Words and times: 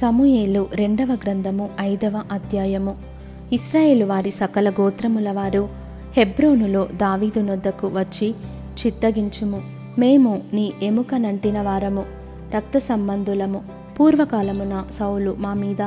సమూయేలు 0.00 0.66
రెండవ 0.74 1.16
గ్రంథము 1.24 1.68
ఐదవ 1.80 2.22
అధ్యాయము. 2.32 2.96
ఇస్రాయేలు 3.52 4.04
వారి 4.04 4.30
సకల 4.30 4.70
గోత్రముల 4.70 5.32
వారు 5.32 5.68
హెబ్రోనులో 6.16 6.88
దావీదు 6.92 7.40
నొద్దకు 7.40 7.86
వచ్చి 7.86 8.34
చిత్తగించుము. 8.86 9.62
మేము 9.98 10.42
నీ 10.52 10.72
ఎముక 10.82 11.14
నంటిన 11.14 11.62
వారము 11.62 12.04
రక్త 12.54 12.78
సంబంధులము. 12.78 13.62
పూర్వకాలమున 14.00 14.84
సౌలు 15.00 15.36
మా 15.38 15.54
మీద 15.54 15.82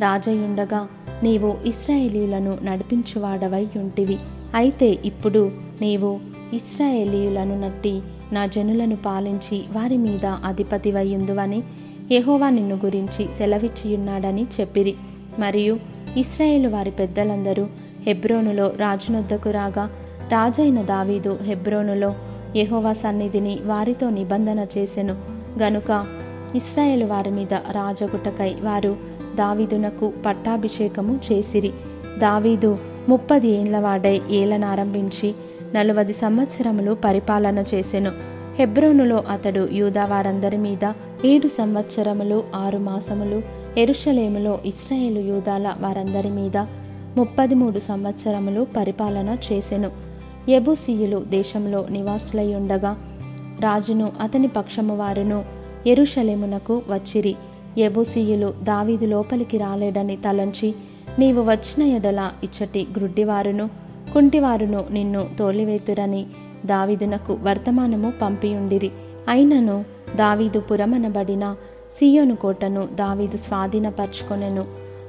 రాజయుండగా 0.00 0.88
నీవు 1.22 1.56
ఇస్రాయేలీయులను 1.66 2.58
నడిపించువాడవై 2.62 3.66
ఉంటివి 3.76 4.18
అయితే 4.54 4.98
ఇప్పుడు 5.04 5.50
నీవు 5.80 6.20
ఇస్రాయేలీయులను 6.52 7.60
నట్టి 7.60 8.00
నా 8.32 8.46
జనులను 8.46 8.96
పాలించి 8.96 9.62
వారి 9.72 9.96
మీద 9.96 10.26
అధిపతివయ్యుందువని 10.26 11.62
యహోవా 12.12 12.50
నిన్ను 12.50 12.80
గురించి 12.84 13.28
సెలవిచ్చియున్నాడని 13.38 14.46
చెప్పిరి. 14.60 14.94
మరియు 15.38 15.78
ఇస్రాయేలు 16.16 16.68
వారి 16.68 16.90
పెద్దలందరూ 16.90 17.66
హెబ్రోనులో 18.06 18.72
రాజునొద్దకు 18.76 19.50
రాగా 19.50 19.90
రాజైన 20.32 20.82
దావీదు 20.82 21.38
హెబ్రోనులో 21.42 22.14
యహోవా 22.56 22.92
సన్నిధిని 22.92 23.58
వారితో 23.64 24.10
నిబంధన 24.10 24.66
చేసెను. 24.78 25.16
గనుక 25.62 26.06
ఇస్రాయేలు 26.54 27.04
వారి 27.04 27.30
మీద 27.30 27.54
రాజగుటకై 27.54 28.54
వారు 28.62 28.96
దావీదునకు 29.34 30.12
పట్టాభిషేకము 30.26 31.20
చేసిరి. 31.32 31.72
దావీదు 32.18 32.78
ముప్పది 33.08 33.48
ఏండ్లవాడై 33.48 34.20
ఏలనారంభించి 34.30 35.34
నలువది 35.74 36.12
సంవత్సరములు 36.12 36.92
పరిపాలన 36.92 37.64
చేసెను. 37.74 38.12
హెబ్రోనులో 38.54 39.24
అతడు 39.30 39.68
యూదా 39.72 40.04
వారందరి 40.04 40.56
మీద 40.56 40.92
ఏడు 41.24 41.48
సంవత్సరములు 41.48 42.44
ఆరు 42.54 42.78
మాసములు 42.78 43.42
ఎరుషలేములో 43.78 44.58
ఇస్రాయేలు 44.64 45.20
యూదాల 45.20 45.74
వారందరి 45.80 46.30
మీద 46.30 46.56
ముప్పది 47.16 47.54
మూడు 47.54 47.78
సంవత్సరములు 47.78 48.66
పరిపాలన 48.76 49.36
చేసెను. 49.52 49.90
ఎబుసీయులు 50.48 51.24
దేశంలో 51.28 51.86
నివాసులై 51.90 52.54
ఉండగా 52.54 52.96
రాజును 53.60 54.12
అతని 54.20 54.48
పక్షము 54.48 54.96
వారును 54.96 55.44
ఎరుషలేమునకు 55.86 56.82
వచ్చిరి. 56.88 57.34
ఎబుసీయులు 57.78 58.54
దావీదు 58.62 59.04
లోపలికి 59.04 59.58
రాలేడని 59.58 60.16
తలంచి 60.16 60.74
నీవు 61.18 61.42
వచ్చిన 61.42 61.86
ఎడల 61.86 62.30
ఇచ్చటి 62.44 62.86
గ్రుడ్డివారును 62.96 63.70
కుంటివారును 64.14 64.84
నిన్ను 64.90 65.26
తోలివేతురని 65.38 66.26
దావీదునకు 66.66 67.38
వర్తమానము 67.42 68.12
పంపియుండిరి. 68.22 68.90
అయినను 69.28 69.84
దావీదు 70.14 70.60
పురమనబడిన 70.60 71.56
సియోను 71.98 72.36
కోటను 72.36 72.88
దావీదు 72.94 73.36
స్వాధీనపరచుకొనెను. 73.36 74.64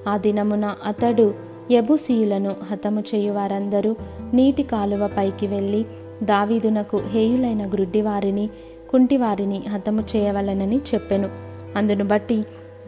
ఆ 0.08 0.17
దినమున 0.17 0.76
అతడు 0.86 1.34
యబుసీయులను 1.72 2.56
హతము 2.72 3.03
చేయు 3.16 3.31
వారందరూ 3.31 3.95
నీటి 4.34 4.64
కాలువ 4.64 5.09
పైకి 5.17 5.48
వెళ్ళి 5.48 5.86
దావీదునకు 6.23 6.98
హేయులైన 6.98 7.70
గ్రుడ్డివారిని 7.70 8.50
కుంటివారిని 8.89 9.61
హతము 9.70 10.03
చేయవలనని 10.16 10.78
చెప్పెను. 10.78 11.30
అందును 11.76 12.06
బట్టి 12.06 12.36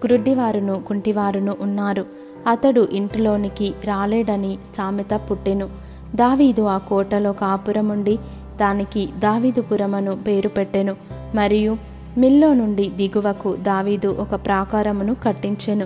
గ్రుడ్డివారును 0.05 0.83
కుంటివారును 0.83 1.55
ఉన్నారు. 1.61 2.05
అతడు 2.47 2.87
ఇంటిలోనికి 2.91 3.73
రాలేడని 3.85 4.57
సామెత 4.75 5.13
పుట్టెను. 5.13 5.69
దావీదు 6.15 6.61
ఆ 6.61 6.77
కోటలో 6.77 7.33
కాపురముండి 7.33 8.19
దానికి 8.57 9.09
దావీదుపురమను 9.19 10.23
పేరు 10.23 10.49
పెట్టెను. 10.49 10.95
మరియు 11.35 11.77
మిల్లో 12.17 12.53
నుండి 12.53 12.87
దిగువకు 12.87 13.55
దావీదు 13.55 14.07
ఒక 14.07 14.35
ప్రాకారమును 14.35 15.15
కట్టించెను. 15.23 15.85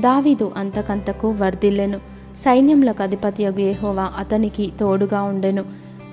దావీదు 0.00 0.52
అంతకంతకు 0.56 1.30
వర్ధిల్లెను. 1.30 1.98
సైన్యములకు 2.44 3.02
అధిపతియగు 3.02 3.60
యెహోవా 3.60 4.12
అతనికి 4.18 4.72
తోడుగా 4.80 5.22
ఉండెను. 5.22 5.64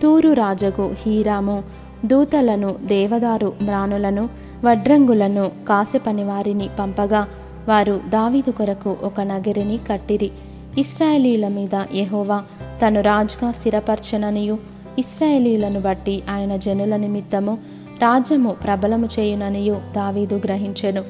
తూరు 0.01 0.33
రాజగు 0.33 0.95
హీరాము 1.05 1.63
దూతలను 2.05 2.75
దేవదారు 2.83 3.53
మ్రానులను 3.61 4.29
వడ్రంగులను 4.65 5.51
కాసెపనివారిని 5.69 6.69
పంపగా 6.79 7.27
వారు 7.67 8.01
దావీదు 8.09 8.51
కొరకు 8.51 8.97
ఒక 9.03 9.21
నగరిని 9.21 9.79
కట్టిరి. 9.91 10.31
ఇస్రాయేలీల 10.77 11.47
మీద 11.47 11.75
యెహోవా 11.93 12.43
తను 12.85 13.01
రాజుగా 13.01 13.51
స్థిరపరచననియు. 13.51 14.57
ఇస్రాయేలీలను 14.99 15.79
బట్టి 15.79 16.23
ఆయన 16.29 16.55
జనుల 16.55 16.95
నిమిత్తము 16.95 17.80
రాజ్యము 18.01 18.49
ప్రబలము 18.49 19.07
చేయుననియు 19.19 19.73
దావీదు 19.95 20.35
గ్రహించెను. 20.35 21.01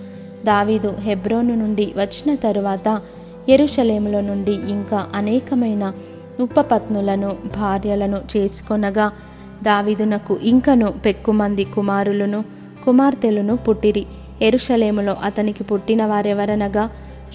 దావీదు 0.46 0.94
హెబ్రోను 1.00 1.56
నుండి 1.56 1.94
వచ్చిన 1.97 2.35
తరువాత 2.35 3.02
ఎరుషలేములో 3.50 4.22
నుండి 4.22 4.52
ఇంకా 4.52 5.07
అనేకమైన 5.16 5.94
ఉపపత్నులను 6.40 7.35
భార్యలను 7.46 8.19
చేసుకొనగా 8.38 9.12
దావీదునకు 9.63 10.40
ఇంకను 10.44 10.94
పెక్కుమంది 11.06 11.63
కుమారులను 11.63 12.44
కుమార్తెలను 12.85 13.56
పుట్టిరి. 13.57 14.06
ఎరుషలేములో 14.41 15.16
అతనికి 15.24 15.63
పుట్టిన 15.63 16.06
వారెవరనగా 16.06 16.90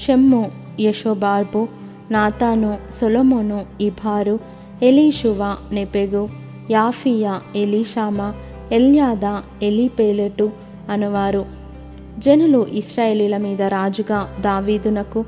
షెమ్ము 0.07 0.51
యశోబాబు 0.81 1.69
నాతాను 2.11 2.75
సొలొమోను 3.01 3.67
ఇభారు 3.81 4.39
ఎలీషువా 4.83 5.57
నెపెగు 5.73 6.29
యాఫియా 6.71 7.41
ఎలీషామా 7.57 8.35
ఎల్యాదా 8.73 9.43
ఎలిపేలెటు 9.63 10.51
అనువారు. 10.91 11.47
జనులు 12.19 12.67
ఇస్రాయేలీల 12.73 13.37
మీద 13.37 13.63
రాజుగా 13.63 14.37
దావీదునకు 14.41 15.25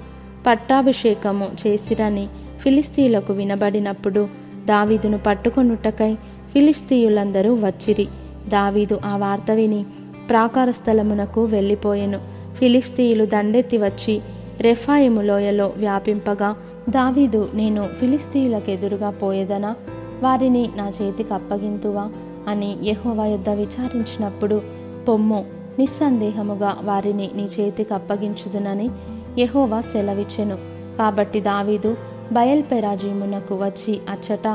పట్టాభిషేకము 0.47 1.49
చేసిరని 1.67 2.29
ఫిలిస్తీయులకు 2.61 3.33
వినబడినప్పుడు 3.33 4.29
దావీదును 4.65 5.19
పట్టుకొనుటకై 5.19 6.15
ఫిలిస్తీయులందరూ 6.53 7.55
వచ్చిరి. 7.55 8.09
దావీదు 8.49 9.01
ఆ 9.05 9.17
వార్త 9.17 9.51
విని 9.51 9.87
ప్రాకార 10.31 10.71
స్థలమునకు 10.71 11.45
వెళ్ళిపోయెను. 11.45 12.21
ఫిలిస్తీయులు 12.59 13.25
దండెత్తి 13.25 13.79
వచ్చి 13.79 14.21
రెఫాయిము 14.61 15.21
లోయలో 15.21 15.73
వ్యాపింపగా 15.77 16.57
దావీదు 16.91 17.49
నేను 17.55 17.87
ఫిలిస్తీయులకు 17.87 18.71
ఎదురుగా 18.71 19.11
పోయేదనా? 19.11 19.77
వారిని 20.23 20.71
నా 20.77 20.93
చేతికి 21.03 21.35
అప్పగింతువా? 21.35 22.11
అని 22.49 22.77
యహోవా 22.83 23.27
యొద్ద 23.27 23.51
విచారించినప్పుడు 23.51 24.63
పొమ్ము 25.09 25.45
నిస్సందేహముగా 25.79 26.77
వారిని 26.83 27.31
నీ 27.35 27.43
చేతికి 27.43 27.95
అప్పగించుదునని 27.95 28.91
యహోవా 29.39 29.81
సెలవిచ్చెను. 29.81 30.59
కాబట్టి 30.99 31.41
దావీదు 31.41 31.97
బయల్పెరాజీమునకు 32.33 33.55
వచ్చి 33.55 34.01
అచ్చట 34.11 34.47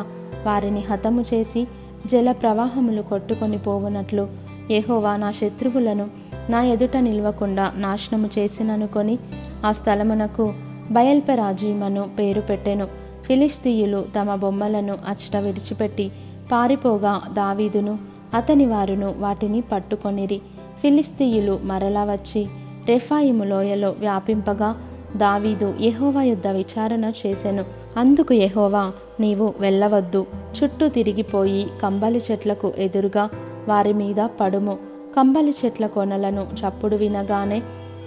వారిని 0.46 0.80
హతము 0.80 1.26
చేసి 1.34 1.68
జల 2.06 2.32
ప్రవాహములు 2.32 3.02
కొట్టుకొని 3.02 3.58
పోవునట్లు 3.58 4.28
యహోవా 4.72 5.16
నా 5.18 5.32
శత్రువులను 5.32 6.08
నా 6.50 6.64
ఎదుట 6.64 6.98
నిల్వకుండా 6.98 7.72
నాశనము 7.76 8.30
చేసిననుకొని 8.40 9.20
ఆ 9.66 9.72
స్థలమునకు 9.72 10.54
బయల్పెరాజీమను 10.92 12.10
పేరు 12.20 12.42
పెట్టెను. 12.42 12.88
ఫిలిస్తీయులు 13.24 14.06
తమ 14.20 14.36
బొమ్మలను 14.36 14.98
అచ్చట 15.08 15.38
విడిచిపెట్టి 15.38 16.12
పారిపోగా 16.54 17.22
దావీదును 17.34 17.98
అతని 18.34 18.66
వారును 18.66 19.16
వాటిని 19.18 19.62
పట్టుకొనిరి. 19.62 20.42
ఫిలిస్తీయులు 20.82 21.60
మరలా 21.64 22.04
వచ్చి 22.04 22.48
రెఫాయిము 22.90 23.44
లోయలో 23.44 23.90
వ్యాపింపగా 24.00 24.82
దావీదు 25.16 25.74
యహోవా 25.82 26.24
యుద్ధ 26.24 26.48
విచారణ 26.48 27.12
చేసెను. 27.26 27.66
అందుకు 27.98 28.34
యహోవా 28.34 28.92
నీవు 29.20 29.54
వెళ్ళవద్దు. 29.60 30.26
చుట్టూ 30.58 30.88
తిరిగిపోయి 30.88 31.68
కంబలి 31.82 32.22
చెట్లకు 32.32 32.74
ఎదురుగా 32.78 33.30
వారి 33.70 33.94
మీద 33.94 34.28
పడుము. 34.42 34.78
కంబలి 35.18 35.54
చెట్ల 35.66 35.88
కొనలను 35.88 36.48
చప్పుడు 36.62 36.96
వినగానే 36.96 37.60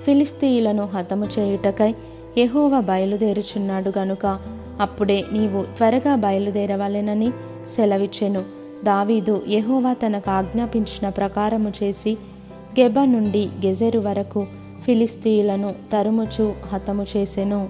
ఫిలిస్తీయులను 0.04 0.84
హతము 0.84 1.28
చేయుటకై 1.38 1.94
యహోవా 2.38 2.80
బయలుదేరుచున్నాడు 2.80 3.92
గనుక 3.98 4.38
అప్పుడే 4.80 5.24
నీవు 5.32 5.62
త్వరగా 5.76 6.14
బయలుదేరవలెనని 6.14 7.30
సెలవిచ్చెను. 7.68 8.42
దావీదు 8.84 9.42
యహోవా 9.48 9.92
తనకు 9.92 10.30
ఆజ్ఞాపించిన 10.30 11.08
ప్రకారము 11.08 11.72
చేసి 11.82 12.16
గెబ 12.80 13.00
నుండి 13.04 13.48
గెజెరు 13.66 13.98
వరకు 13.98 14.46
ఫిలిస్తీయులను 14.84 15.74
తరుముచు 15.92 16.54
హతము 16.72 17.04
చేసెను. 17.16 17.68